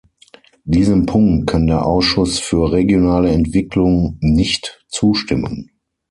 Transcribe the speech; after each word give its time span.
Diesem 0.63 1.05
Punkt 1.05 1.45
kann 1.45 1.67
der 1.67 1.85
Ausschuss 1.85 2.39
für 2.39 2.71
regionale 2.71 3.29
Entwicklung 3.29 4.17
nicht 4.19 4.83
zustimmen. 4.87 5.69